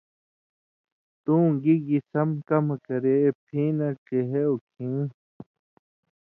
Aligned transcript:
تُوں 1.23 1.47
گی 1.63 1.75
گی 1.85 1.99
سم 2.11 2.29
کمہۡ 2.49 2.81
کرے 2.85 3.17
پھېں 3.45 3.71
نہ 3.77 3.89
ڇِہېو 4.05 4.53
کھیں، 4.69 5.01